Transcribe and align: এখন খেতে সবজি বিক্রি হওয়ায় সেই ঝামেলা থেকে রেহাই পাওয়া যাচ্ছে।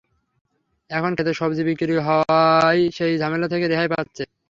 এখন 0.89 1.11
খেতে 1.17 1.31
সবজি 1.33 1.61
বিক্রি 1.69 1.93
হওয়ায় 2.07 2.81
সেই 2.97 3.13
ঝামেলা 3.17 3.47
থেকে 3.47 3.65
রেহাই 3.67 3.87
পাওয়া 3.87 4.05
যাচ্ছে। 4.05 4.23